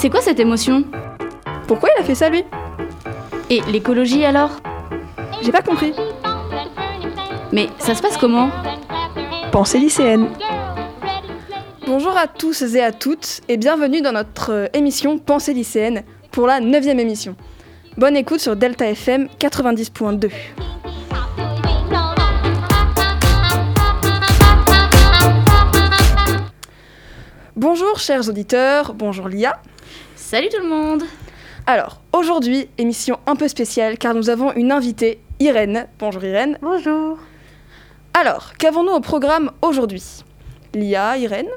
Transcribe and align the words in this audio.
C'est 0.00 0.08
quoi 0.08 0.22
cette 0.22 0.40
émotion 0.40 0.82
Pourquoi 1.66 1.90
il 1.94 2.00
a 2.00 2.04
fait 2.06 2.14
ça 2.14 2.30
lui 2.30 2.42
Et 3.50 3.60
l'écologie 3.70 4.24
alors 4.24 4.50
J'ai 5.42 5.52
pas 5.52 5.60
compris. 5.60 5.92
Mais 7.52 7.68
ça 7.78 7.94
se 7.94 8.00
passe 8.00 8.16
comment 8.16 8.48
Pensée 9.52 9.78
lycéenne. 9.78 10.28
Bonjour 11.86 12.16
à 12.16 12.28
tous 12.28 12.62
et 12.62 12.80
à 12.80 12.92
toutes 12.92 13.42
et 13.46 13.58
bienvenue 13.58 14.00
dans 14.00 14.12
notre 14.12 14.52
euh, 14.52 14.66
émission 14.72 15.18
Pensée 15.18 15.52
lycéenne 15.52 16.02
pour 16.30 16.46
la 16.46 16.60
9 16.60 16.86
émission. 16.86 17.36
Bonne 17.98 18.16
écoute 18.16 18.40
sur 18.40 18.56
Delta 18.56 18.88
FM 18.88 19.28
90.2. 19.38 20.30
Bonjour 27.54 27.98
chers 27.98 28.26
auditeurs, 28.30 28.94
bonjour 28.94 29.28
Lia. 29.28 29.60
Salut 30.30 30.48
tout 30.48 30.62
le 30.62 30.68
monde 30.68 31.02
Alors, 31.66 32.00
aujourd'hui, 32.12 32.68
émission 32.78 33.18
un 33.26 33.34
peu 33.34 33.48
spéciale 33.48 33.98
car 33.98 34.14
nous 34.14 34.30
avons 34.30 34.52
une 34.52 34.70
invitée, 34.70 35.18
Irène. 35.40 35.88
Bonjour 35.98 36.22
Irène. 36.22 36.56
Bonjour. 36.62 37.18
Alors, 38.14 38.52
qu'avons-nous 38.56 38.92
au 38.92 39.00
programme 39.00 39.50
aujourd'hui? 39.60 40.22
Lia, 40.72 41.18
Irène 41.18 41.48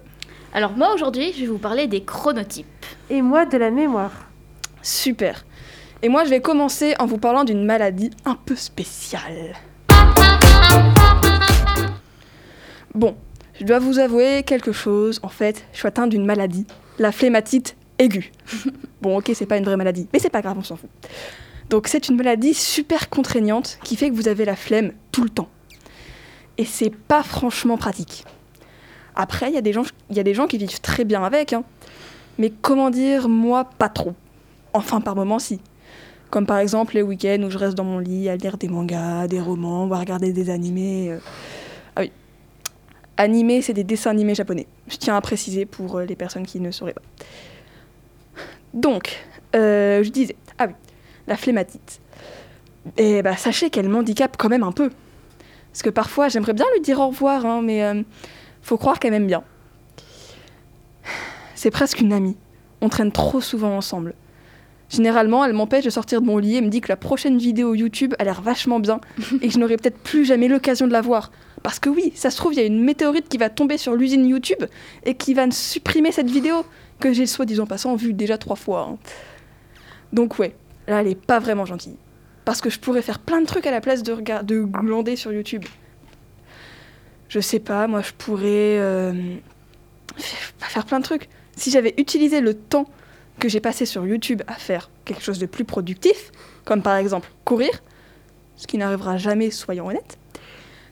Alors 0.56 0.72
moi 0.72 0.92
aujourd'hui, 0.96 1.34
je 1.34 1.42
vais 1.42 1.46
vous 1.46 1.60
parler 1.60 1.86
des 1.86 2.04
chronotypes. 2.04 2.66
Et 3.12 3.22
moi 3.22 3.46
de 3.46 3.58
la 3.60 3.70
mémoire. 3.70 4.26
Super. 4.82 5.46
Et 6.02 6.10
moi, 6.10 6.24
je 6.24 6.32
vais 6.32 6.42
commencer 6.42 6.96
en 6.98 7.06
vous 7.06 7.20
parlant 7.20 7.44
d'une 7.44 7.66
maladie 7.66 8.10
un 8.26 8.34
peu 8.44 8.56
spéciale. 8.56 9.54
Bon, 12.96 13.16
je 13.54 13.66
dois 13.66 13.78
vous 13.78 14.00
avouer 14.00 14.42
quelque 14.42 14.72
chose. 14.72 15.20
En 15.22 15.30
fait, 15.30 15.64
je 15.74 15.78
suis 15.78 15.88
atteinte 15.88 16.10
d'une 16.10 16.26
maladie, 16.26 16.66
la 16.98 17.12
phlématite 17.12 17.76
aiguë. 18.00 18.32
bon, 19.02 19.18
ok, 19.18 19.32
c'est 19.34 19.46
pas 19.46 19.58
une 19.58 19.66
vraie 19.66 19.78
maladie, 19.78 20.08
mais 20.14 20.20
c'est 20.20 20.30
pas 20.30 20.42
grave, 20.42 20.58
on 20.58 20.64
s'en 20.64 20.76
fout. 20.76 20.90
Donc, 21.70 21.88
c'est 21.88 22.08
une 22.10 22.18
maladie 22.18 22.54
super 22.54 23.10
contraignante 23.10 23.80
qui 23.84 23.96
fait 23.96 24.10
que 24.10 24.16
vous 24.16 24.28
avez 24.28 24.46
la 24.46 24.56
flemme 24.56 24.92
tout 25.12 25.24
le 25.24 25.30
temps. 25.30 25.50
Et 26.58 26.66
c'est 26.66 26.94
pas 26.96 27.24
franchement 27.24 27.78
pratique. 27.78 28.26
Après, 29.16 29.50
il 29.50 29.54
y, 29.56 29.58
a 29.58 29.62
des 29.62 29.74
gens- 29.74 29.86
y 30.12 30.20
a 30.20 30.24
des 30.24 30.34
gens 30.34 30.48
qui 30.48 30.58
vivent 30.58 30.82
très 30.82 31.06
bien 31.06 31.24
avec, 31.24 31.54
hein. 31.54 31.64
mais 32.38 32.52
comment 32.62 32.90
dire, 32.90 33.30
moi, 33.30 33.66
pas 33.78 33.90
trop. 33.90 34.14
Enfin, 34.74 35.02
par 35.02 35.16
moments, 35.16 35.40
si. 35.40 35.60
Comme 36.30 36.48
par 36.48 36.58
exemple 36.58 36.96
les 36.96 37.04
week-ends 37.04 37.44
où 37.44 37.50
je 37.52 37.60
reste 37.60 37.76
dans 37.76 37.84
mon 37.84 38.00
lit 38.00 38.28
à 38.28 38.36
lire 38.36 38.58
des 38.58 38.68
mangas, 38.68 39.28
des 39.28 39.40
romans, 39.40 39.86
ou 39.86 39.94
à 39.94 40.00
regarder 40.00 40.34
des 40.34 40.50
animés. 40.50 41.12
euh. 41.12 41.20
Ah 41.96 42.02
oui. 42.02 42.12
Animés, 43.18 43.62
c'est 43.62 43.74
des 43.74 43.84
dessins 43.84 44.10
animés 44.10 44.34
japonais. 44.34 44.66
Je 44.88 44.98
tiens 44.98 45.16
à 45.16 45.22
préciser 45.22 45.66
pour 45.68 45.98
euh, 45.98 46.06
les 46.06 46.16
personnes 46.16 46.46
qui 46.48 46.60
ne 46.60 46.72
sauraient 46.72 46.94
pas. 46.94 47.04
Donc, 48.74 49.26
euh, 49.56 50.04
je 50.04 50.10
disais, 50.10 50.36
ah 50.58 50.68
oui, 50.68 50.74
la 51.28 51.38
phlématite. 51.38 52.02
Et 52.98 53.22
bah, 53.22 53.38
sachez 53.38 53.70
qu'elle 53.70 53.90
m'handicape 53.90 54.36
quand 54.38 54.50
même 54.50 54.64
un 54.64 54.72
peu. 54.72 54.90
Parce 55.72 55.84
que 55.84 55.90
parfois, 55.90 56.28
j'aimerais 56.28 56.54
bien 56.54 56.66
lui 56.74 56.82
dire 56.82 57.00
au 57.00 57.08
revoir, 57.08 57.46
hein, 57.46 57.62
mais 57.64 57.84
euh, 57.84 58.02
faut 58.62 58.78
croire 58.78 59.00
qu'elle 59.00 59.12
m'aime 59.12 59.28
bien. 59.28 59.44
C'est 61.56 61.72
presque 61.72 62.02
une 62.02 62.14
amie. 62.14 62.38
On 62.82 62.90
traîne 62.90 63.12
trop 63.12 63.42
souvent 63.42 63.78
ensemble. 63.78 64.14
Généralement, 64.90 65.44
elle 65.44 65.54
m'empêche 65.54 65.86
de 65.86 65.90
sortir 65.90 66.22
de 66.22 66.26
mon 66.28 66.38
lit 66.38 66.58
et 66.58 66.62
me 66.62 66.68
dit 66.70 66.82
que 66.82 66.90
la 66.90 66.98
prochaine 66.98 67.38
vidéo 67.38 67.74
YouTube 67.74 68.14
a 68.20 68.24
l'air 68.24 68.42
vachement 68.42 68.80
bien 68.80 69.02
et 69.42 69.48
que 69.48 69.54
je 69.54 69.58
n'aurai 69.58 69.78
peut-être 69.78 69.98
plus 69.98 70.24
jamais 70.26 70.48
l'occasion 70.48 70.86
de 70.88 70.92
la 70.92 71.02
voir. 71.02 71.32
Parce 71.64 71.80
que 71.80 71.90
oui, 71.90 72.12
ça 72.16 72.30
se 72.30 72.38
trouve, 72.38 72.54
il 72.54 72.58
y 72.60 72.62
a 72.62 72.66
une 72.66 72.84
météorite 72.84 73.28
qui 73.30 73.38
va 73.38 73.50
tomber 73.50 73.78
sur 73.78 73.96
l'usine 73.96 74.26
YouTube 74.28 74.64
et 75.06 75.16
qui 75.16 75.34
va 75.34 75.50
supprimer 75.50 76.12
cette 76.12 76.30
vidéo 76.30 76.66
que 77.00 77.12
j'ai 77.12 77.26
soi-disant 77.26 77.66
passant 77.66 77.96
vue 77.96 78.14
déjà 78.14 78.38
trois 78.38 78.56
fois. 78.56 78.90
hein. 78.92 78.98
Donc 80.12 80.38
ouais, 80.38 80.54
là, 80.88 81.02
elle 81.02 81.08
est 81.08 81.16
pas 81.20 81.40
vraiment 81.40 81.66
gentille. 81.66 81.96
Parce 82.46 82.62
que 82.62 82.70
je 82.70 82.80
pourrais 82.80 83.02
faire 83.02 83.20
plein 83.20 83.42
de 83.42 83.46
trucs 83.48 83.66
à 83.66 83.72
la 83.72 83.82
place 83.82 84.04
de, 84.04 84.16
de 84.44 84.62
glander 84.64 85.16
sur 85.16 85.32
YouTube. 85.32 85.64
Je 87.30 87.40
sais 87.40 87.60
pas, 87.60 87.88
moi 87.88 88.02
je 88.02 88.12
pourrais 88.16 88.78
euh, 88.80 89.14
faire 90.60 90.86
plein 90.86 91.00
de 91.00 91.06
trucs. 91.06 91.30
Si 91.56 91.72
j'avais 91.72 91.94
utilisé 91.98 92.42
le 92.42 92.54
temps 92.54 92.86
que 93.40 93.50
j'ai 93.50 93.60
passé 93.60 93.86
sur 93.86 94.06
YouTube 94.06 94.42
à 94.48 94.54
faire 94.54 94.90
quelque 95.06 95.22
chose 95.22 95.40
de 95.40 95.46
plus 95.46 95.66
productif, 95.66 96.32
comme 96.66 96.82
par 96.82 96.96
exemple 96.96 97.30
courir, 97.44 97.72
ce 98.56 98.68
qui 98.68 98.78
n'arrivera 98.78 99.18
jamais, 99.18 99.52
soyons 99.52 99.88
honnêtes, 99.88 100.18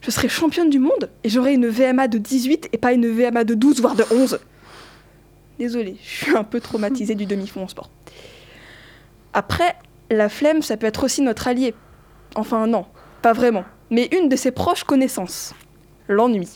je 0.01 0.09
serais 0.11 0.29
championne 0.29 0.69
du 0.69 0.79
monde 0.79 1.09
et 1.23 1.29
j'aurais 1.29 1.53
une 1.53 1.67
VMA 1.67 2.07
de 2.07 2.17
18 2.17 2.69
et 2.73 2.77
pas 2.77 2.93
une 2.93 3.07
VMA 3.07 3.43
de 3.43 3.53
12, 3.53 3.81
voire 3.81 3.95
de 3.95 4.03
11. 4.11 4.39
Désolée, 5.59 5.97
je 6.03 6.25
suis 6.25 6.35
un 6.35 6.43
peu 6.43 6.59
traumatisée 6.59 7.13
du 7.13 7.25
demi-fond 7.25 7.63
en 7.63 7.67
sport. 7.67 7.89
Après, 9.33 9.75
la 10.09 10.27
flemme, 10.27 10.61
ça 10.61 10.75
peut 10.75 10.87
être 10.87 11.03
aussi 11.03 11.21
notre 11.21 11.47
allié. 11.47 11.75
Enfin 12.35 12.65
non, 12.65 12.85
pas 13.21 13.33
vraiment, 13.33 13.63
mais 13.91 14.09
une 14.11 14.27
de 14.27 14.35
ses 14.35 14.51
proches 14.51 14.83
connaissances. 14.83 15.53
L'ennui. 16.07 16.49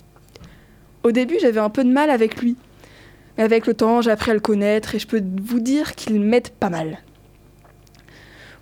Au 1.03 1.12
début, 1.12 1.38
j'avais 1.40 1.59
un 1.59 1.69
peu 1.69 1.84
de 1.84 1.91
mal 1.91 2.09
avec 2.09 2.41
lui. 2.41 2.57
Mais 3.38 3.44
avec 3.44 3.68
le 3.68 3.73
temps, 3.73 4.01
j'ai 4.01 4.12
appris 4.12 4.31
à 4.31 4.34
le 4.34 4.40
connaître 4.40 4.96
et 4.96 5.00
je 5.00 5.07
peux 5.07 5.22
vous 5.41 5.59
dire 5.59 5.96
qu'il 5.96 6.19
m'aide 6.22 6.50
pas 6.50 6.69
mal. 6.69 7.00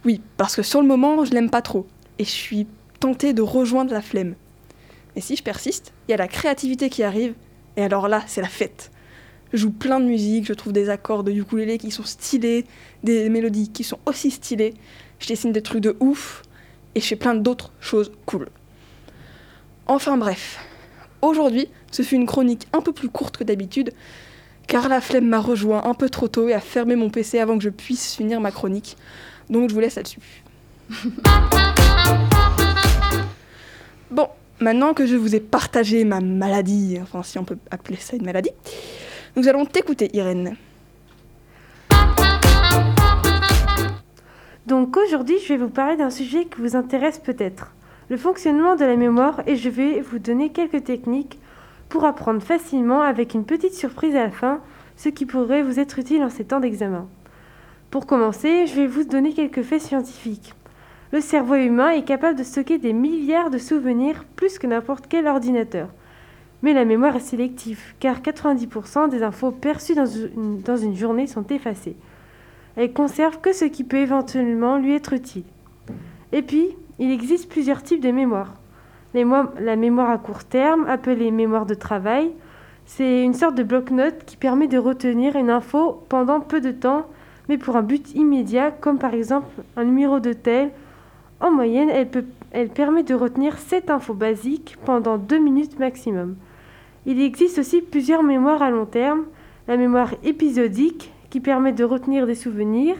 Oui, 0.05 0.21
parce 0.37 0.55
que 0.55 0.63
sur 0.63 0.81
le 0.81 0.87
moment, 0.87 1.23
je 1.25 1.31
l'aime 1.31 1.49
pas 1.49 1.61
trop. 1.61 1.87
Et 2.19 2.25
je 2.25 2.29
suis 2.29 2.67
tentée 2.99 3.33
de 3.33 3.41
rejoindre 3.41 3.93
la 3.93 4.01
flemme. 4.01 4.35
Et 5.15 5.21
si 5.21 5.35
je 5.35 5.43
persiste, 5.43 5.93
il 6.07 6.11
y 6.11 6.13
a 6.13 6.17
la 6.17 6.27
créativité 6.27 6.89
qui 6.89 7.03
arrive. 7.03 7.33
Et 7.77 7.83
alors 7.83 8.07
là, 8.07 8.23
c'est 8.27 8.41
la 8.41 8.47
fête. 8.47 8.91
Je 9.51 9.57
joue 9.57 9.71
plein 9.71 9.99
de 9.99 10.05
musique, 10.05 10.45
je 10.45 10.53
trouve 10.53 10.73
des 10.73 10.89
accords 10.89 11.23
de 11.23 11.31
ukulélé 11.31 11.77
qui 11.77 11.91
sont 11.91 12.03
stylés, 12.03 12.65
des 13.03 13.29
mélodies 13.29 13.69
qui 13.69 13.83
sont 13.83 13.99
aussi 14.07 14.31
stylées. 14.31 14.73
Je 15.19 15.27
dessine 15.27 15.51
des 15.51 15.61
trucs 15.61 15.81
de 15.81 15.95
ouf. 15.99 16.41
Et 16.95 16.99
je 16.99 17.05
fais 17.05 17.15
plein 17.15 17.35
d'autres 17.35 17.71
choses 17.79 18.11
cool. 18.25 18.49
Enfin 19.85 20.17
bref, 20.17 20.59
aujourd'hui, 21.21 21.67
ce 21.91 22.03
fut 22.03 22.15
une 22.15 22.25
chronique 22.25 22.67
un 22.71 22.81
peu 22.81 22.93
plus 22.93 23.09
courte 23.09 23.37
que 23.37 23.43
d'habitude, 23.43 23.91
car 24.67 24.89
la 24.89 25.01
flemme 25.01 25.27
m'a 25.27 25.39
rejoint 25.39 25.83
un 25.85 25.93
peu 25.93 26.09
trop 26.09 26.27
tôt 26.27 26.49
et 26.49 26.53
a 26.53 26.59
fermé 26.59 26.95
mon 26.95 27.09
PC 27.09 27.39
avant 27.39 27.57
que 27.57 27.63
je 27.63 27.69
puisse 27.69 28.15
finir 28.15 28.41
ma 28.41 28.51
chronique. 28.51 28.97
Donc 29.49 29.69
je 29.69 29.73
vous 29.73 29.79
laisse 29.79 29.95
là-dessus. 29.95 30.19
bon, 34.11 34.27
maintenant 34.59 34.93
que 34.93 35.05
je 35.05 35.15
vous 35.15 35.35
ai 35.35 35.39
partagé 35.39 36.03
ma 36.05 36.21
maladie, 36.21 36.97
enfin 37.01 37.23
si 37.23 37.39
on 37.39 37.43
peut 37.43 37.57
appeler 37.71 37.97
ça 37.97 38.15
une 38.15 38.25
maladie, 38.25 38.51
nous 39.35 39.47
allons 39.47 39.65
t'écouter 39.65 40.09
Irène. 40.15 40.55
Donc 44.65 44.95
aujourd'hui, 44.95 45.35
je 45.43 45.49
vais 45.49 45.57
vous 45.57 45.69
parler 45.69 45.97
d'un 45.97 46.09
sujet 46.09 46.45
qui 46.45 46.61
vous 46.61 46.75
intéresse 46.75 47.19
peut-être, 47.19 47.73
le 48.09 48.17
fonctionnement 48.17 48.75
de 48.75 48.85
la 48.85 48.95
mémoire 48.95 49.41
et 49.45 49.55
je 49.55 49.69
vais 49.69 49.99
vous 49.99 50.19
donner 50.19 50.51
quelques 50.51 50.85
techniques 50.85 51.37
pour 51.93 52.05
apprendre 52.05 52.41
facilement 52.41 53.01
avec 53.01 53.35
une 53.35 53.45
petite 53.45 53.75
surprise 53.75 54.15
à 54.15 54.23
la 54.23 54.31
fin, 54.31 54.61
ce 54.97 55.09
qui 55.09 55.27
pourrait 55.27 55.61
vous 55.61 55.79
être 55.79 55.99
utile 55.99 56.23
en 56.23 56.29
ces 56.31 56.43
temps 56.43 56.59
d'examen. 56.59 57.07
Pour 57.91 58.07
commencer, 58.07 58.65
je 58.65 58.73
vais 58.73 58.87
vous 58.87 59.03
donner 59.03 59.31
quelques 59.31 59.61
faits 59.61 59.83
scientifiques. 59.83 60.55
Le 61.11 61.21
cerveau 61.21 61.53
humain 61.53 61.91
est 61.91 62.01
capable 62.01 62.35
de 62.35 62.43
stocker 62.43 62.79
des 62.79 62.93
milliards 62.93 63.51
de 63.51 63.59
souvenirs 63.59 64.25
plus 64.35 64.57
que 64.57 64.65
n'importe 64.65 65.05
quel 65.07 65.27
ordinateur. 65.27 65.89
Mais 66.63 66.73
la 66.73 66.83
mémoire 66.83 67.15
est 67.15 67.19
sélective, 67.19 67.93
car 67.99 68.21
90% 68.21 69.09
des 69.09 69.21
infos 69.21 69.51
perçues 69.51 69.93
dans 69.93 70.75
une, 70.77 70.95
journée 70.95 71.27
sont 71.27 71.45
effacées. 71.45 71.95
Elle 72.75 72.93
conserve 72.93 73.39
que 73.39 73.53
ce 73.53 73.65
qui 73.65 73.83
peut 73.83 73.97
éventuellement 73.97 74.79
lui 74.79 74.95
être 74.95 75.13
utile. 75.13 75.45
Et 76.31 76.41
puis, 76.41 76.69
il 76.97 77.11
existe 77.11 77.49
plusieurs 77.49 77.83
types 77.83 78.01
de 78.01 78.09
mémoire. 78.09 78.55
La 79.13 79.75
mémoire 79.75 80.09
à 80.09 80.17
court 80.17 80.43
terme, 80.43 80.87
appelée 80.87 81.29
mémoire 81.29 81.67
de 81.67 81.75
travail, 81.75 82.31
c'est 82.85 83.23
une 83.23 83.35
sorte 83.35 83.55
de 83.55 83.61
bloc-notes 83.61 84.25
qui 84.25 84.37
permet 84.37 84.67
de 84.67 84.79
retenir 84.79 85.35
une 85.35 85.51
info 85.51 86.03
pendant 86.09 86.39
peu 86.39 86.61
de 86.61 86.71
temps, 86.71 87.05
mais 87.47 87.59
pour 87.59 87.75
un 87.75 87.83
but 87.83 88.13
immédiat, 88.15 88.71
comme 88.71 88.97
par 88.97 89.13
exemple 89.13 89.47
un 89.77 89.83
numéro 89.83 90.19
d'hôtel. 90.19 90.71
En 91.39 91.51
moyenne, 91.51 91.91
elle, 92.51 92.69
permet 92.69 93.03
de 93.03 93.13
retenir 93.13 93.57
7 93.57 93.91
infos 93.91 94.13
basiques 94.15 94.77
pendant 94.83 95.17
2 95.17 95.37
minutes 95.37 95.77
maximum. 95.77 96.35
Il 97.05 97.21
existe 97.21 97.59
aussi 97.59 97.81
plusieurs 97.81 98.23
mémoires 98.23 98.63
à 98.63 98.71
long 98.71 98.85
terme. 98.85 99.25
La 99.67 99.77
mémoire 99.77 100.11
épisodique, 100.23 101.13
qui 101.29 101.39
permet 101.39 101.73
de 101.73 101.83
retenir 101.83 102.25
des 102.25 102.35
souvenirs. 102.35 102.95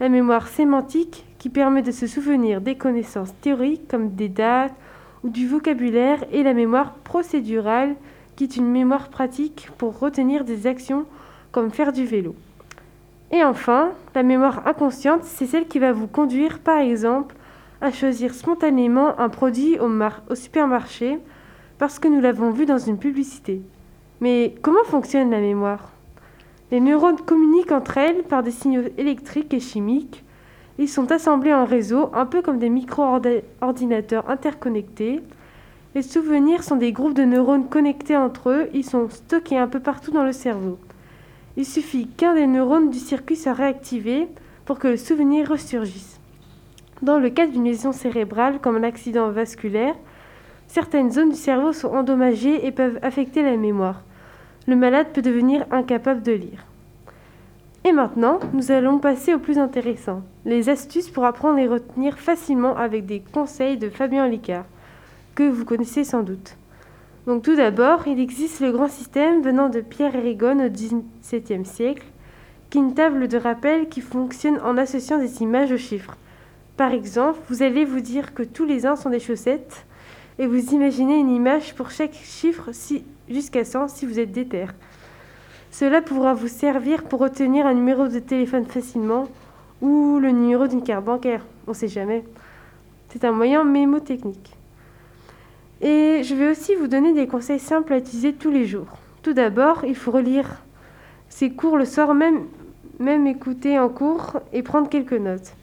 La 0.00 0.08
mémoire 0.08 0.46
sémantique, 0.46 1.24
qui 1.38 1.48
permet 1.48 1.82
de 1.82 1.90
se 1.90 2.06
souvenir 2.06 2.60
des 2.60 2.76
connaissances 2.76 3.34
théoriques 3.40 3.88
comme 3.88 4.10
des 4.10 4.28
dates 4.28 4.74
ou 5.24 5.28
du 5.28 5.48
vocabulaire. 5.48 6.24
Et 6.32 6.42
la 6.42 6.54
mémoire 6.54 6.94
procédurale, 6.94 7.94
qui 8.36 8.44
est 8.44 8.56
une 8.56 8.70
mémoire 8.70 9.08
pratique 9.08 9.68
pour 9.78 9.98
retenir 9.98 10.44
des 10.44 10.66
actions 10.66 11.06
comme 11.52 11.70
faire 11.70 11.92
du 11.92 12.04
vélo. 12.04 12.34
Et 13.30 13.44
enfin, 13.44 13.90
la 14.14 14.22
mémoire 14.22 14.66
inconsciente, 14.66 15.24
c'est 15.24 15.46
celle 15.46 15.66
qui 15.66 15.78
va 15.78 15.92
vous 15.92 16.06
conduire, 16.06 16.60
par 16.60 16.78
exemple, 16.78 17.34
à 17.80 17.92
choisir 17.92 18.34
spontanément 18.34 19.18
un 19.18 19.28
produit 19.28 19.78
au, 19.78 19.88
au 20.30 20.34
supermarché 20.34 21.18
parce 21.78 21.98
que 21.98 22.08
nous 22.08 22.20
l'avons 22.20 22.50
vu 22.50 22.66
dans 22.66 22.78
une 22.78 22.98
publicité. 22.98 23.62
Mais 24.20 24.54
comment 24.62 24.84
fonctionne 24.84 25.30
la 25.30 25.40
mémoire? 25.40 25.92
Les 26.70 26.80
neurones 26.80 27.20
communiquent 27.20 27.72
entre 27.72 27.98
elles 27.98 28.22
par 28.24 28.42
des 28.42 28.50
signaux 28.50 28.82
électriques 28.98 29.54
et 29.54 29.60
chimiques. 29.60 30.24
Ils 30.78 30.88
sont 30.88 31.10
assemblés 31.10 31.52
en 31.52 31.64
réseau, 31.64 32.10
un 32.14 32.24
peu 32.24 32.40
comme 32.40 32.60
des 32.60 32.68
micro-ordinateurs 32.68 34.30
interconnectés. 34.30 35.20
Les 35.96 36.02
souvenirs 36.02 36.62
sont 36.62 36.76
des 36.76 36.92
groupes 36.92 37.14
de 37.14 37.24
neurones 37.24 37.68
connectés 37.68 38.16
entre 38.16 38.50
eux. 38.50 38.68
Ils 38.72 38.84
sont 38.84 39.08
stockés 39.10 39.58
un 39.58 39.66
peu 39.66 39.80
partout 39.80 40.12
dans 40.12 40.22
le 40.22 40.32
cerveau. 40.32 40.78
Il 41.56 41.66
suffit 41.66 42.06
qu'un 42.06 42.34
des 42.34 42.46
neurones 42.46 42.90
du 42.90 42.98
circuit 42.98 43.34
soit 43.34 43.54
réactivé 43.54 44.28
pour 44.64 44.78
que 44.78 44.86
le 44.86 44.96
souvenir 44.96 45.48
ressurgisse. 45.48 46.20
Dans 47.02 47.18
le 47.18 47.30
cas 47.30 47.48
d'une 47.48 47.64
lésion 47.64 47.90
cérébrale, 47.90 48.60
comme 48.60 48.76
un 48.76 48.84
accident 48.84 49.30
vasculaire, 49.30 49.96
certaines 50.68 51.10
zones 51.10 51.30
du 51.30 51.36
cerveau 51.36 51.72
sont 51.72 51.88
endommagées 51.88 52.64
et 52.64 52.70
peuvent 52.70 53.00
affecter 53.02 53.42
la 53.42 53.56
mémoire. 53.56 54.02
Le 54.68 54.76
malade 54.76 55.08
peut 55.12 55.22
devenir 55.22 55.66
incapable 55.72 56.22
de 56.22 56.32
lire. 56.32 56.64
Et 57.84 57.92
maintenant, 57.92 58.40
nous 58.52 58.72
allons 58.72 58.98
passer 58.98 59.34
au 59.34 59.38
plus 59.38 59.58
intéressant, 59.58 60.22
les 60.44 60.68
astuces 60.68 61.08
pour 61.08 61.24
apprendre 61.24 61.58
et 61.58 61.68
retenir 61.68 62.18
facilement 62.18 62.76
avec 62.76 63.06
des 63.06 63.20
conseils 63.20 63.78
de 63.78 63.88
Fabien 63.88 64.26
Licard, 64.26 64.64
que 65.34 65.48
vous 65.48 65.64
connaissez 65.64 66.04
sans 66.04 66.22
doute. 66.22 66.56
Donc 67.26 67.42
tout 67.42 67.54
d'abord, 67.54 68.08
il 68.08 68.20
existe 68.20 68.60
le 68.60 68.72
grand 68.72 68.88
système 68.88 69.42
venant 69.42 69.68
de 69.68 69.80
Pierre 69.80 70.16
Erigone 70.16 70.62
au 70.62 70.68
XVIIe 70.68 71.64
siècle, 71.64 72.06
qui 72.68 72.78
est 72.78 72.80
une 72.80 72.94
table 72.94 73.28
de 73.28 73.38
rappel 73.38 73.88
qui 73.88 74.00
fonctionne 74.00 74.60
en 74.64 74.76
associant 74.76 75.18
des 75.18 75.42
images 75.42 75.72
aux 75.72 75.78
chiffres. 75.78 76.16
Par 76.76 76.92
exemple, 76.92 77.38
vous 77.48 77.62
allez 77.62 77.84
vous 77.84 78.00
dire 78.00 78.34
que 78.34 78.42
tous 78.42 78.64
les 78.64 78.86
uns 78.86 78.96
sont 78.96 79.10
des 79.10 79.20
chaussettes, 79.20 79.86
et 80.38 80.46
vous 80.46 80.72
imaginez 80.74 81.18
une 81.18 81.30
image 81.30 81.74
pour 81.74 81.90
chaque 81.90 82.14
chiffre 82.14 82.70
jusqu'à 83.28 83.64
100 83.64 83.88
si 83.88 84.06
vous 84.06 84.18
êtes 84.18 84.32
déter. 84.32 84.66
Cela 85.70 86.02
pourra 86.02 86.34
vous 86.34 86.48
servir 86.48 87.04
pour 87.04 87.20
retenir 87.20 87.66
un 87.66 87.74
numéro 87.74 88.08
de 88.08 88.18
téléphone 88.18 88.66
facilement 88.66 89.28
ou 89.80 90.18
le 90.18 90.30
numéro 90.30 90.66
d'une 90.66 90.82
carte 90.82 91.04
bancaire. 91.04 91.44
On 91.66 91.70
ne 91.70 91.76
sait 91.76 91.88
jamais. 91.88 92.24
C'est 93.10 93.24
un 93.24 93.32
moyen 93.32 93.64
mémotechnique. 93.64 94.56
Et 95.80 96.22
je 96.24 96.34
vais 96.34 96.50
aussi 96.50 96.74
vous 96.74 96.88
donner 96.88 97.12
des 97.14 97.26
conseils 97.26 97.60
simples 97.60 97.92
à 97.92 97.98
utiliser 97.98 98.32
tous 98.32 98.50
les 98.50 98.66
jours. 98.66 98.98
Tout 99.22 99.32
d'abord, 99.32 99.84
il 99.84 99.94
faut 99.94 100.10
relire 100.10 100.62
ces 101.28 101.50
cours 101.50 101.76
le 101.76 101.84
soir 101.84 102.14
même, 102.14 102.46
même 102.98 103.26
écouter 103.26 103.78
en 103.78 103.88
cours 103.88 104.40
et 104.52 104.62
prendre 104.62 104.88
quelques 104.88 105.12
notes. 105.12 105.54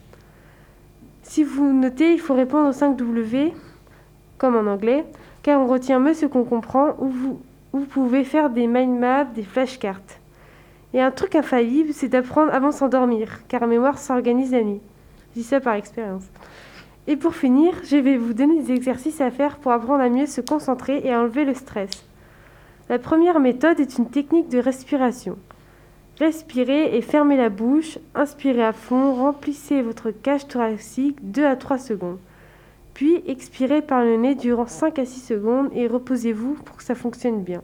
Si 1.23 1.43
vous 1.43 1.73
notez, 1.73 2.13
il 2.13 2.19
faut 2.19 2.35
répondre 2.35 2.69
aux 2.69 2.73
5 2.73 2.95
W, 2.95 3.53
comme 4.37 4.55
en 4.55 4.71
anglais, 4.71 5.03
car 5.43 5.59
on 5.59 5.67
retient 5.67 5.99
mieux 5.99 6.13
ce 6.13 6.25
qu'on 6.25 6.43
comprend 6.43 6.95
ou 6.99 7.07
vous, 7.07 7.39
vous 7.75 7.85
pouvez 7.85 8.23
faire 8.23 8.49
des 8.49 8.67
mind 8.67 8.97
maps, 8.99 9.25
des 9.25 9.43
flashcards. 9.43 9.99
Et 10.93 11.01
un 11.01 11.11
truc 11.11 11.35
infaillible, 11.35 11.91
c'est 11.91 12.07
d'apprendre 12.07 12.53
avant 12.53 12.69
de 12.69 12.73
s'endormir, 12.73 13.45
car 13.49 13.59
la 13.59 13.67
mémoire 13.67 13.99
s'organise 13.99 14.53
la 14.53 14.63
nuit. 14.63 14.79
Je 15.31 15.41
dis 15.41 15.43
ça 15.45 15.59
par 15.59 15.73
expérience. 15.73 16.23
Et 17.07 17.17
pour 17.17 17.35
finir, 17.35 17.73
je 17.83 17.97
vais 17.97 18.15
vous 18.15 18.33
donner 18.33 18.61
des 18.61 18.71
exercices 18.71 19.19
à 19.19 19.29
faire 19.29 19.57
pour 19.57 19.73
apprendre 19.73 20.01
à 20.01 20.07
mieux 20.07 20.25
se 20.25 20.39
concentrer 20.39 21.01
et 21.03 21.11
à 21.11 21.19
enlever 21.19 21.43
le 21.43 21.53
stress. 21.53 21.89
La 22.87 22.97
première 22.97 23.41
méthode 23.41 23.81
est 23.81 23.97
une 23.97 24.09
technique 24.09 24.47
de 24.47 24.59
respiration. 24.59 25.37
Respirez 26.17 26.95
et 26.95 27.01
fermez 27.01 27.35
la 27.35 27.49
bouche, 27.49 27.99
inspirez 28.15 28.63
à 28.63 28.71
fond, 28.71 29.15
remplissez 29.15 29.81
votre 29.81 30.11
cage 30.11 30.47
thoracique 30.47 31.17
2 31.23 31.45
à 31.45 31.57
3 31.57 31.77
secondes. 31.77 32.19
Puis 32.95 33.21
expirez 33.27 33.81
par 33.81 34.03
le 34.03 34.15
nez 34.15 34.35
durant 34.35 34.67
5 34.67 34.97
à 34.99 35.05
6 35.05 35.19
secondes 35.19 35.69
et 35.73 35.85
reposez-vous 35.85 36.53
pour 36.53 36.77
que 36.77 36.83
ça 36.83 36.95
fonctionne 36.95 37.43
bien. 37.43 37.61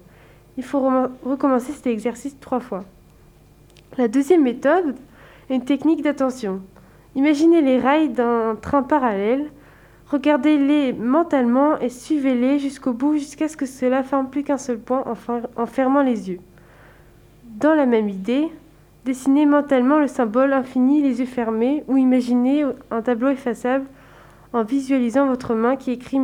Il 0.57 0.63
faut 0.63 0.81
recommencer 1.23 1.71
cet 1.71 1.87
exercice 1.87 2.37
trois 2.41 2.59
fois. 2.59 2.83
La 3.97 4.09
deuxième 4.09 4.43
méthode 4.43 4.95
est 5.49 5.55
une 5.55 5.63
technique 5.63 6.03
d'attention. 6.03 6.61
Imaginez 7.15 7.61
les 7.61 7.79
rails 7.79 8.09
d'un 8.09 8.57
train 8.61 8.83
parallèle, 8.83 9.49
regardez-les 10.09 10.91
mentalement 10.91 11.79
et 11.79 11.87
suivez-les 11.87 12.59
jusqu'au 12.59 12.91
bout 12.91 13.13
jusqu'à 13.13 13.47
ce 13.47 13.55
que 13.55 13.65
cela 13.65 14.03
forme 14.03 14.29
plus 14.29 14.43
qu'un 14.43 14.57
seul 14.57 14.79
point 14.79 15.05
en 15.55 15.65
fermant 15.65 16.03
les 16.03 16.29
yeux. 16.29 16.39
Dans 17.45 17.73
la 17.73 17.85
même 17.85 18.09
idée, 18.09 18.49
dessinez 19.05 19.45
mentalement 19.45 19.99
le 19.99 20.07
symbole 20.07 20.51
infini 20.51 21.01
les 21.01 21.21
yeux 21.21 21.25
fermés 21.25 21.85
ou 21.87 21.95
imaginez 21.95 22.65
un 22.91 23.01
tableau 23.01 23.29
effaçable 23.29 23.85
en 24.53 24.63
visualisant 24.63 25.27
votre 25.27 25.53
main 25.53 25.75
qui 25.75 25.91
écrit 25.91 26.19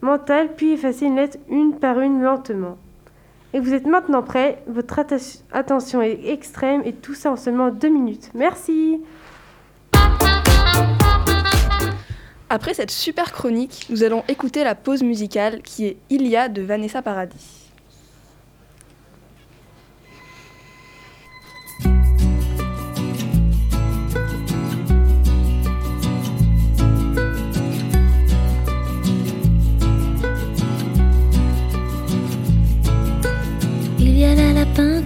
mental, 0.00 0.54
puis 0.56 0.72
effacez 0.72 1.06
une 1.06 1.16
lettre 1.16 1.38
une 1.48 1.74
par 1.74 2.00
une 2.00 2.22
lentement. 2.22 2.78
Et 3.54 3.60
vous 3.60 3.74
êtes 3.74 3.86
maintenant 3.86 4.22
prêt, 4.22 4.62
votre 4.66 4.98
attention 5.52 6.00
est 6.00 6.30
extrême 6.30 6.82
et 6.84 6.94
tout 6.94 7.14
ça 7.14 7.32
en 7.32 7.36
seulement 7.36 7.70
deux 7.70 7.90
minutes. 7.90 8.30
Merci 8.34 9.00
Après 12.48 12.74
cette 12.74 12.90
super 12.90 13.32
chronique, 13.32 13.86
nous 13.88 14.04
allons 14.04 14.24
écouter 14.28 14.62
la 14.62 14.74
pause 14.74 15.02
musicale 15.02 15.62
qui 15.62 15.86
est 15.86 15.96
Il 16.10 16.26
y 16.26 16.36
a 16.36 16.48
de 16.48 16.60
Vanessa 16.60 17.00
Paradis. 17.00 17.61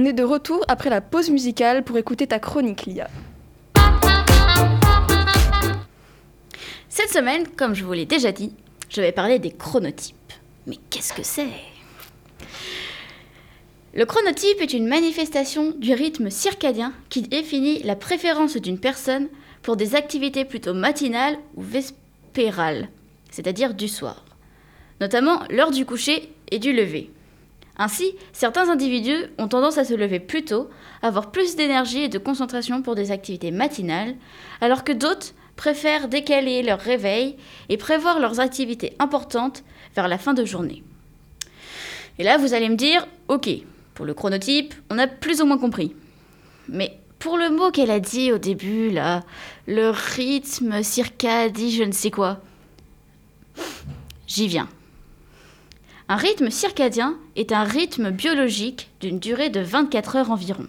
On 0.00 0.04
est 0.04 0.12
de 0.12 0.22
retour 0.22 0.64
après 0.68 0.90
la 0.90 1.00
pause 1.00 1.28
musicale 1.28 1.82
pour 1.82 1.98
écouter 1.98 2.28
ta 2.28 2.38
chronique, 2.38 2.86
Lia. 2.86 3.10
Cette 6.88 7.10
semaine, 7.10 7.48
comme 7.56 7.74
je 7.74 7.84
vous 7.84 7.94
l'ai 7.94 8.06
déjà 8.06 8.30
dit, 8.30 8.52
je 8.90 9.00
vais 9.00 9.10
parler 9.10 9.40
des 9.40 9.50
chronotypes. 9.50 10.14
Mais 10.68 10.76
qu'est-ce 10.88 11.12
que 11.12 11.24
c'est? 11.24 11.48
Le 13.92 14.06
chronotype 14.06 14.60
est 14.60 14.72
une 14.72 14.86
manifestation 14.86 15.72
du 15.72 15.92
rythme 15.94 16.30
circadien 16.30 16.92
qui 17.08 17.22
définit 17.22 17.82
la 17.82 17.96
préférence 17.96 18.56
d'une 18.56 18.78
personne 18.78 19.26
pour 19.62 19.76
des 19.76 19.96
activités 19.96 20.44
plutôt 20.44 20.74
matinales 20.74 21.38
ou 21.56 21.62
vespérales, 21.62 22.88
c'est-à-dire 23.32 23.74
du 23.74 23.88
soir, 23.88 24.24
notamment 25.00 25.42
l'heure 25.50 25.72
du 25.72 25.84
coucher 25.84 26.32
et 26.52 26.60
du 26.60 26.72
lever. 26.72 27.10
Ainsi, 27.78 28.14
certains 28.32 28.68
individus 28.68 29.26
ont 29.38 29.46
tendance 29.46 29.78
à 29.78 29.84
se 29.84 29.94
lever 29.94 30.18
plus 30.18 30.44
tôt, 30.44 30.68
avoir 31.00 31.30
plus 31.30 31.54
d'énergie 31.54 32.02
et 32.02 32.08
de 32.08 32.18
concentration 32.18 32.82
pour 32.82 32.96
des 32.96 33.12
activités 33.12 33.52
matinales, 33.52 34.16
alors 34.60 34.82
que 34.82 34.92
d'autres 34.92 35.32
préfèrent 35.54 36.08
décaler 36.08 36.62
leur 36.62 36.80
réveil 36.80 37.36
et 37.68 37.76
prévoir 37.76 38.18
leurs 38.18 38.40
activités 38.40 38.94
importantes 38.98 39.62
vers 39.94 40.08
la 40.08 40.18
fin 40.18 40.34
de 40.34 40.44
journée. 40.44 40.82
Et 42.18 42.24
là, 42.24 42.36
vous 42.36 42.52
allez 42.52 42.68
me 42.68 42.76
dire, 42.76 43.06
ok, 43.28 43.48
pour 43.94 44.06
le 44.06 44.14
chronotype, 44.14 44.74
on 44.90 44.98
a 44.98 45.06
plus 45.06 45.40
ou 45.40 45.46
moins 45.46 45.58
compris. 45.58 45.94
Mais 46.68 46.98
pour 47.20 47.36
le 47.36 47.50
mot 47.50 47.70
qu'elle 47.70 47.90
a 47.90 48.00
dit 48.00 48.32
au 48.32 48.38
début, 48.38 48.90
là, 48.90 49.22
le 49.66 49.90
rythme 49.90 50.82
circadien, 50.82 51.70
je 51.70 51.84
ne 51.84 51.92
sais 51.92 52.10
quoi, 52.10 52.40
j'y 54.26 54.48
viens. 54.48 54.68
Un 56.10 56.16
rythme 56.16 56.48
circadien 56.48 57.18
est 57.36 57.52
un 57.52 57.64
rythme 57.64 58.10
biologique 58.10 58.88
d'une 58.98 59.18
durée 59.18 59.50
de 59.50 59.60
24 59.60 60.16
heures 60.16 60.30
environ, 60.30 60.66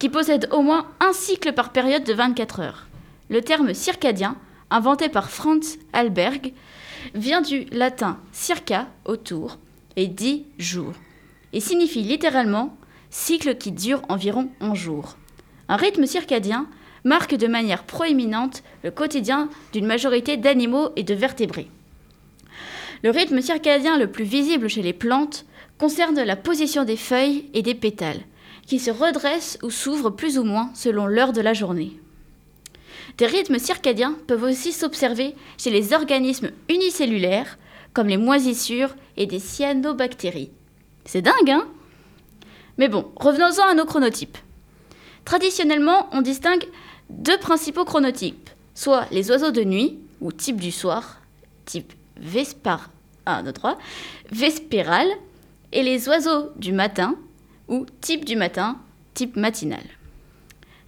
qui 0.00 0.08
possède 0.08 0.48
au 0.50 0.60
moins 0.60 0.88
un 0.98 1.12
cycle 1.12 1.52
par 1.52 1.70
période 1.70 2.02
de 2.02 2.12
24 2.12 2.58
heures. 2.58 2.88
Le 3.30 3.42
terme 3.42 3.74
circadien, 3.74 4.34
inventé 4.70 5.08
par 5.08 5.30
Franz 5.30 5.78
Alberg, 5.92 6.52
vient 7.14 7.42
du 7.42 7.66
latin 7.70 8.18
circa, 8.32 8.88
autour, 9.04 9.58
et 9.94 10.08
dit 10.08 10.46
jour, 10.58 10.92
et 11.52 11.60
signifie 11.60 12.02
littéralement 12.02 12.76
cycle 13.08 13.54
qui 13.54 13.70
dure 13.70 14.02
environ 14.08 14.48
un 14.60 14.74
jour. 14.74 15.16
Un 15.68 15.76
rythme 15.76 16.06
circadien 16.06 16.66
marque 17.04 17.36
de 17.36 17.46
manière 17.46 17.84
proéminente 17.84 18.64
le 18.82 18.90
quotidien 18.90 19.48
d'une 19.72 19.86
majorité 19.86 20.36
d'animaux 20.36 20.90
et 20.96 21.04
de 21.04 21.14
vertébrés. 21.14 21.70
Le 23.02 23.10
rythme 23.10 23.40
circadien 23.40 23.98
le 23.98 24.10
plus 24.10 24.24
visible 24.24 24.68
chez 24.68 24.82
les 24.82 24.92
plantes 24.92 25.44
concerne 25.78 26.20
la 26.22 26.36
position 26.36 26.84
des 26.84 26.96
feuilles 26.96 27.44
et 27.52 27.62
des 27.62 27.74
pétales, 27.74 28.22
qui 28.66 28.78
se 28.78 28.90
redressent 28.90 29.58
ou 29.62 29.70
s'ouvrent 29.70 30.10
plus 30.10 30.38
ou 30.38 30.44
moins 30.44 30.70
selon 30.74 31.06
l'heure 31.06 31.32
de 31.32 31.40
la 31.40 31.52
journée. 31.52 31.98
Des 33.18 33.26
rythmes 33.26 33.58
circadiens 33.58 34.16
peuvent 34.26 34.42
aussi 34.42 34.72
s'observer 34.72 35.34
chez 35.58 35.70
les 35.70 35.92
organismes 35.92 36.50
unicellulaires, 36.68 37.58
comme 37.92 38.08
les 38.08 38.16
moisissures 38.16 38.94
et 39.16 39.26
des 39.26 39.38
cyanobactéries. 39.38 40.50
C'est 41.04 41.22
dingue, 41.22 41.50
hein? 41.50 41.66
Mais 42.78 42.88
bon, 42.88 43.10
revenons-en 43.16 43.68
à 43.68 43.74
nos 43.74 43.86
chronotypes. 43.86 44.36
Traditionnellement, 45.24 46.08
on 46.12 46.20
distingue 46.20 46.66
deux 47.08 47.38
principaux 47.38 47.84
chronotypes, 47.84 48.50
soit 48.74 49.06
les 49.10 49.30
oiseaux 49.30 49.50
de 49.50 49.64
nuit, 49.64 49.98
ou 50.20 50.32
type 50.32 50.60
du 50.60 50.70
soir, 50.70 51.20
type 51.64 51.92
Vespar, 52.18 52.90
1, 53.26 53.42
2, 53.42 53.52
3, 53.52 53.78
vespéral, 54.30 55.06
et 55.72 55.82
les 55.82 56.08
oiseaux 56.08 56.50
du 56.56 56.72
matin, 56.72 57.16
ou 57.68 57.86
type 58.00 58.24
du 58.24 58.36
matin, 58.36 58.78
type 59.14 59.36
matinal. 59.36 59.82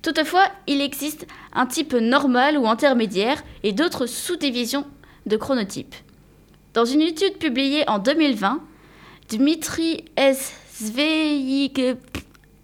Toutefois, 0.03 0.45
il 0.67 0.81
existe 0.81 1.27
un 1.53 1.67
type 1.67 1.95
normal 1.95 2.57
ou 2.57 2.69
intermédiaire 2.69 3.43
et 3.63 3.73
d'autres 3.73 4.07
sous-divisions 4.07 4.87
de 5.27 5.37
chronotypes. 5.37 5.97
Dans 6.75 6.85
une 6.85 7.03
étude 7.03 7.39
publiée 7.39 7.89
en 7.89 7.99
2020, 7.99 8.63
Dmitri 9.29 10.05
S. 10.17 10.55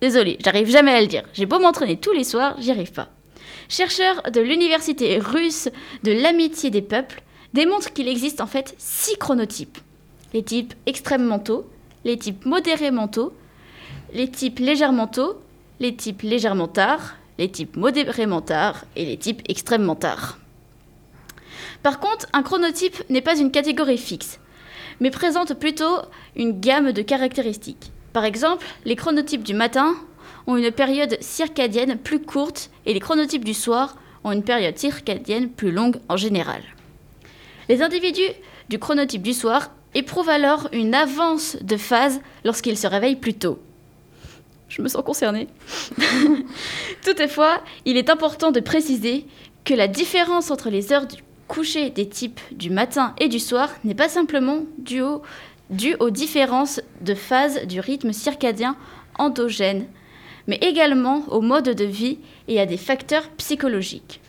Désolé, 0.01 0.39
j'arrive 0.45 0.71
jamais 0.71 0.93
à 0.93 1.01
le 1.01 1.09
dire. 1.09 1.25
J'ai 1.33 1.47
beau 1.47 1.59
m'entraîner 1.59 1.97
tous 1.99 2.13
les 2.13 2.25
soirs, 2.25 2.55
j'y 2.61 2.71
arrive 2.71 2.93
pas. 2.93 3.09
Chercheur 3.69 4.23
de 4.31 4.41
l'université 4.41 5.19
russe 5.19 5.69
de 6.05 6.13
l'amitié 6.13 6.71
des 6.71 6.83
peuples, 6.83 7.23
démontre 7.55 7.93
qu'il 7.93 8.09
existe 8.09 8.41
en 8.41 8.47
fait 8.47 8.75
six 8.77 9.17
chronotypes. 9.17 9.79
Les 10.35 10.43
types 10.43 10.75
extrêmement 10.87 11.39
tôt, 11.39 11.67
les 12.05 12.19
types 12.19 12.45
modérément 12.45 13.09
tôt, 13.09 13.33
les 14.13 14.29
types 14.29 14.59
légèrement 14.59 15.07
tôt, 15.07 15.41
les 15.81 15.95
types 15.95 16.23
légèrement 16.23 16.69
tard, 16.69 17.15
les 17.39 17.51
types 17.51 17.77
modérément 17.77 18.43
tard 18.43 18.85
et 18.97 19.07
les 19.07 19.17
types 19.17 19.41
extrêmement 19.49 19.95
tard. 19.95 20.39
Par 21.83 22.01
contre, 22.01 22.27
un 22.33 22.43
chronotype 22.43 23.09
n'est 23.09 23.23
pas 23.23 23.39
une 23.39 23.53
catégorie 23.53 23.99
fixe, 23.99 24.41
mais 25.01 25.11
présente 25.11 25.55
plutôt 25.55 25.99
une 26.35 26.61
gamme 26.61 26.93
de 26.93 27.03
caractéristiques. 27.03 27.93
Par 28.13 28.25
exemple, 28.25 28.67
les 28.85 28.97
chronotypes 28.97 29.43
du 29.45 29.55
matin 29.55 29.95
ont 30.47 30.57
une 30.57 30.73
période 30.73 31.17
circadienne 31.21 31.99
plus 31.99 32.21
courte 32.21 32.71
et 32.85 32.95
les 32.95 33.01
chronotypes 33.01 33.45
du 33.45 33.55
soir 33.55 33.97
ont 34.25 34.33
une 34.33 34.43
période 34.43 34.79
circadienne 34.79 35.49
plus 35.49 35.71
longue 35.71 35.99
en 36.09 36.17
général. 36.17 36.63
Les 37.69 37.83
individus 37.83 38.21
du 38.69 38.79
chronotype 38.79 39.23
du 39.23 39.33
soir 39.33 39.71
éprouvent 39.95 40.29
alors 40.29 40.69
une 40.73 40.95
avance 40.95 41.57
de 41.61 41.77
phase 41.77 42.21
lorsqu'ils 42.45 42.79
se 42.79 42.87
réveillent 42.87 43.17
plus 43.17 43.35
tôt. 43.35 43.59
Je 44.69 44.83
me 44.83 44.89
sens 44.89 45.05
concernée. 45.05 45.47
Toutefois, 47.05 47.63
il 47.85 47.97
est 47.97 48.11
important 48.11 48.51
de 48.51 48.61
préciser 48.61 49.27
que 49.65 49.75
la 49.75 49.89
différence 49.89 50.51
entre 50.51 50.69
les 50.69 50.93
heures 50.93 51.07
du 51.07 51.23
coucher 51.49 51.91
des 51.91 52.09
types 52.09 52.41
du 52.51 52.71
matin 52.71 53.15
et 53.19 53.29
du 53.29 53.39
soir 53.39 53.71
n'est 53.85 53.95
pas 53.95 54.09
simplement 54.09 54.65
due, 54.79 55.03
au, 55.03 55.23
due 55.71 55.95
aux 56.01 56.11
différences 56.11 56.81
de 57.03 57.15
phase 57.15 57.67
du 57.67 57.81
rythme 57.81 58.13
circadien 58.13 58.77
endogène, 59.19 59.87
mais 60.47 60.57
également 60.57 61.25
au 61.29 61.41
mode 61.41 61.69
de 61.69 61.85
vie 61.85 62.19
et 62.49 62.61
à 62.61 62.67
des 62.67 62.77
facteurs 62.77 63.29
psychologiques. 63.37 64.21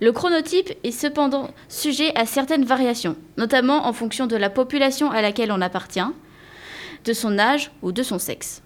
Le 0.00 0.12
chronotype 0.12 0.72
est 0.82 0.92
cependant 0.92 1.50
sujet 1.68 2.12
à 2.18 2.24
certaines 2.24 2.64
variations, 2.64 3.16
notamment 3.36 3.86
en 3.86 3.92
fonction 3.92 4.26
de 4.26 4.36
la 4.36 4.48
population 4.48 5.10
à 5.10 5.20
laquelle 5.20 5.52
on 5.52 5.60
appartient, 5.60 6.00
de 7.04 7.12
son 7.12 7.38
âge 7.38 7.70
ou 7.82 7.92
de 7.92 8.02
son 8.02 8.18
sexe. 8.18 8.62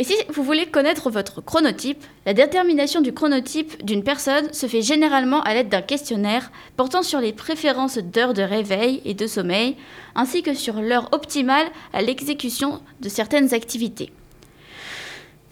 Et 0.00 0.04
si 0.04 0.14
vous 0.28 0.44
voulez 0.44 0.66
connaître 0.66 1.10
votre 1.10 1.40
chronotype, 1.40 2.04
la 2.24 2.34
détermination 2.34 3.00
du 3.00 3.12
chronotype 3.12 3.84
d'une 3.84 4.04
personne 4.04 4.52
se 4.52 4.66
fait 4.66 4.82
généralement 4.82 5.42
à 5.42 5.54
l'aide 5.54 5.70
d'un 5.70 5.82
questionnaire 5.82 6.52
portant 6.76 7.02
sur 7.02 7.20
les 7.20 7.32
préférences 7.32 7.98
d'heures 7.98 8.34
de 8.34 8.42
réveil 8.42 9.00
et 9.04 9.14
de 9.14 9.26
sommeil, 9.26 9.76
ainsi 10.14 10.42
que 10.42 10.54
sur 10.54 10.80
l'heure 10.80 11.08
optimale 11.12 11.66
à 11.92 12.02
l'exécution 12.02 12.80
de 13.00 13.08
certaines 13.08 13.54
activités. 13.54 14.12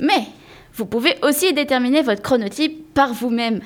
Mais 0.01 0.29
vous 0.75 0.87
pouvez 0.87 1.17
aussi 1.23 1.53
déterminer 1.53 2.03
votre 2.03 2.23
chronotype 2.23 2.95
par 2.95 3.15
vous-même, 3.15 3.61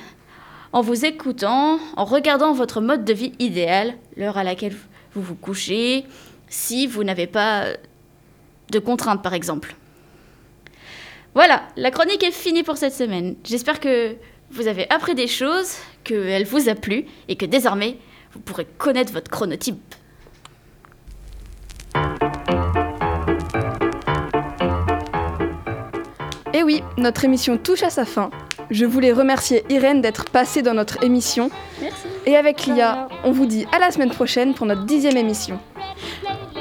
en 0.73 0.81
vous 0.81 1.05
écoutant, 1.05 1.79
en 1.97 2.05
regardant 2.05 2.53
votre 2.53 2.81
mode 2.81 3.03
de 3.03 3.13
vie 3.13 3.33
idéal, 3.39 3.95
l'heure 4.15 4.37
à 4.37 4.43
laquelle 4.43 4.75
vous 5.13 5.21
vous 5.21 5.35
couchez, 5.35 6.05
si 6.47 6.87
vous 6.87 7.03
n'avez 7.03 7.27
pas 7.27 7.65
de 8.69 8.79
contraintes 8.79 9.21
par 9.21 9.33
exemple. 9.33 9.75
Voilà, 11.33 11.63
la 11.77 11.91
chronique 11.91 12.23
est 12.23 12.31
finie 12.31 12.63
pour 12.63 12.77
cette 12.77 12.93
semaine. 12.93 13.35
J'espère 13.43 13.79
que 13.79 14.15
vous 14.49 14.67
avez 14.67 14.89
appris 14.89 15.15
des 15.15 15.27
choses, 15.27 15.77
qu'elle 16.03 16.45
vous 16.45 16.67
a 16.67 16.75
plu 16.75 17.05
et 17.27 17.35
que 17.35 17.45
désormais 17.45 17.97
vous 18.33 18.39
pourrez 18.39 18.65
connaître 18.77 19.13
votre 19.13 19.31
chronotype. 19.31 19.95
Et 26.53 26.63
oui, 26.63 26.83
notre 26.97 27.23
émission 27.23 27.57
touche 27.57 27.83
à 27.83 27.89
sa 27.89 28.03
fin. 28.03 28.29
Je 28.69 28.85
voulais 28.85 29.13
remercier 29.13 29.63
Irène 29.69 30.01
d'être 30.01 30.25
passée 30.29 30.61
dans 30.61 30.73
notre 30.73 31.01
émission. 31.03 31.49
Merci. 31.81 32.07
Et 32.25 32.35
avec 32.35 32.65
Lia, 32.65 33.07
on 33.23 33.31
vous 33.31 33.45
dit 33.45 33.65
à 33.71 33.79
la 33.79 33.89
semaine 33.91 34.11
prochaine 34.11 34.53
pour 34.53 34.65
notre 34.65 34.83
dixième 34.83 35.17
émission. 35.17 35.59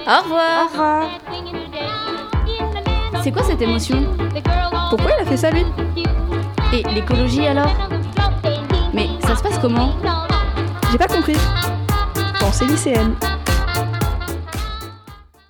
Au 0.07 0.23
revoir. 0.23 0.65
Au 0.65 0.69
revoir. 0.69 1.09
C'est 3.23 3.33
quoi 3.33 3.43
cette 3.43 3.61
émotion? 3.63 4.07
Pourquoi 4.91 5.11
il 5.19 5.23
a 5.23 5.27
fait 5.27 5.37
ça 5.37 5.51
lui? 5.51 5.65
Et 6.73 6.83
l'écologie 6.95 7.47
alors? 7.47 7.75
Mais 8.95 9.09
ça 9.27 9.37
se 9.37 9.43
passe 9.43 9.59
comment? 9.59 9.95
J'ai 10.91 10.99
pas 10.99 11.09
compris. 11.09 11.37
Pensée 12.39 12.67
lycéenne. 12.67 13.15